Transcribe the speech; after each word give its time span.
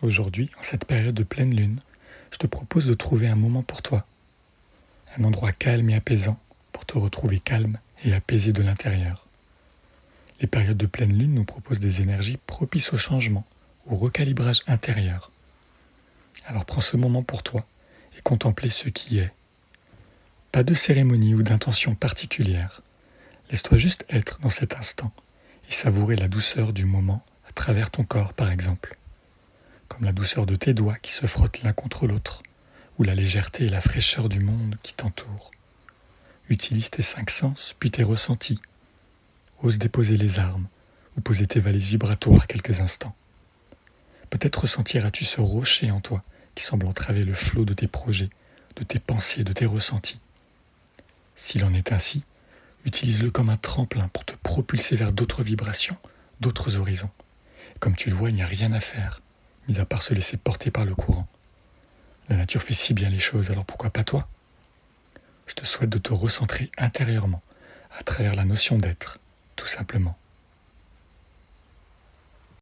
Aujourd'hui, 0.00 0.48
en 0.56 0.62
cette 0.62 0.84
période 0.84 1.14
de 1.14 1.24
pleine 1.24 1.56
lune, 1.56 1.80
je 2.30 2.38
te 2.38 2.46
propose 2.46 2.86
de 2.86 2.94
trouver 2.94 3.26
un 3.26 3.34
moment 3.34 3.62
pour 3.62 3.82
toi, 3.82 4.06
un 5.16 5.24
endroit 5.24 5.50
calme 5.50 5.90
et 5.90 5.96
apaisant 5.96 6.38
pour 6.72 6.86
te 6.86 6.96
retrouver 6.96 7.40
calme 7.40 7.78
et 8.04 8.14
apaisé 8.14 8.52
de 8.52 8.62
l'intérieur. 8.62 9.26
Les 10.40 10.46
périodes 10.46 10.76
de 10.76 10.86
pleine 10.86 11.18
lune 11.18 11.34
nous 11.34 11.44
proposent 11.44 11.80
des 11.80 12.00
énergies 12.00 12.38
propices 12.46 12.92
au 12.92 12.96
changement, 12.96 13.44
au 13.86 13.96
recalibrage 13.96 14.62
intérieur. 14.68 15.32
Alors 16.46 16.64
prends 16.64 16.80
ce 16.80 16.96
moment 16.96 17.24
pour 17.24 17.42
toi 17.42 17.66
et 18.16 18.22
contempler 18.22 18.70
ce 18.70 18.88
qui 18.88 19.18
est. 19.18 19.32
Pas 20.52 20.62
de 20.62 20.74
cérémonie 20.74 21.34
ou 21.34 21.42
d'intention 21.42 21.96
particulière. 21.96 22.82
Laisse-toi 23.50 23.78
juste 23.78 24.06
être 24.10 24.38
dans 24.42 24.50
cet 24.50 24.76
instant 24.76 25.10
et 25.68 25.72
savourer 25.72 26.14
la 26.14 26.28
douceur 26.28 26.72
du 26.72 26.84
moment 26.84 27.24
à 27.48 27.52
travers 27.52 27.90
ton 27.90 28.04
corps 28.04 28.32
par 28.32 28.52
exemple 28.52 28.96
comme 29.88 30.04
la 30.04 30.12
douceur 30.12 30.46
de 30.46 30.54
tes 30.54 30.74
doigts 30.74 30.98
qui 31.00 31.12
se 31.12 31.26
frottent 31.26 31.62
l'un 31.62 31.72
contre 31.72 32.06
l'autre, 32.06 32.42
ou 32.98 33.04
la 33.04 33.14
légèreté 33.14 33.64
et 33.64 33.68
la 33.68 33.80
fraîcheur 33.80 34.28
du 34.28 34.40
monde 34.40 34.76
qui 34.82 34.94
t'entoure. 34.94 35.50
Utilise 36.48 36.90
tes 36.90 37.02
cinq 37.02 37.30
sens, 37.30 37.74
puis 37.78 37.90
tes 37.90 38.02
ressentis. 38.02 38.60
Ose 39.62 39.78
déposer 39.78 40.16
les 40.16 40.38
armes, 40.38 40.66
ou 41.16 41.20
poser 41.20 41.46
tes 41.46 41.60
valises 41.60 41.88
vibratoires 41.88 42.46
quelques 42.46 42.80
instants. 42.80 43.14
Peut-être 44.30 44.62
ressentiras-tu 44.62 45.24
ce 45.24 45.40
rocher 45.40 45.90
en 45.90 46.00
toi 46.00 46.22
qui 46.54 46.64
semble 46.64 46.86
entraver 46.86 47.24
le 47.24 47.32
flot 47.34 47.64
de 47.64 47.74
tes 47.74 47.88
projets, 47.88 48.30
de 48.76 48.82
tes 48.82 48.98
pensées, 48.98 49.44
de 49.44 49.52
tes 49.52 49.66
ressentis. 49.66 50.18
S'il 51.36 51.64
en 51.64 51.72
est 51.72 51.92
ainsi, 51.92 52.22
utilise-le 52.84 53.30
comme 53.30 53.48
un 53.48 53.56
tremplin 53.56 54.08
pour 54.08 54.24
te 54.24 54.34
propulser 54.42 54.96
vers 54.96 55.12
d'autres 55.12 55.42
vibrations, 55.42 55.96
d'autres 56.40 56.76
horizons. 56.76 57.10
Comme 57.80 57.94
tu 57.94 58.10
le 58.10 58.16
vois, 58.16 58.30
il 58.30 58.34
n'y 58.34 58.42
a 58.42 58.46
rien 58.46 58.72
à 58.72 58.80
faire 58.80 59.20
mis 59.68 59.78
à 59.78 59.84
part 59.84 60.02
se 60.02 60.14
laisser 60.14 60.36
porter 60.36 60.70
par 60.70 60.84
le 60.84 60.94
courant. 60.94 61.26
La 62.28 62.36
nature 62.36 62.62
fait 62.62 62.74
si 62.74 62.94
bien 62.94 63.08
les 63.08 63.18
choses, 63.18 63.50
alors 63.50 63.64
pourquoi 63.64 63.90
pas 63.90 64.04
toi? 64.04 64.28
Je 65.46 65.54
te 65.54 65.64
souhaite 65.64 65.90
de 65.90 65.98
te 65.98 66.12
recentrer 66.12 66.70
intérieurement, 66.76 67.42
à 67.98 68.02
travers 68.02 68.34
la 68.34 68.44
notion 68.44 68.78
d'être, 68.78 69.18
tout 69.56 69.66
simplement. 69.66 70.16